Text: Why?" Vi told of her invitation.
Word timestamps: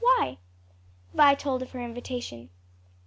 Why?" 0.03 0.39
Vi 1.13 1.35
told 1.35 1.61
of 1.61 1.73
her 1.73 1.79
invitation. 1.79 2.49